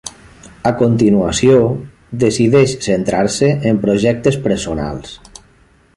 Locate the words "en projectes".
3.73-4.43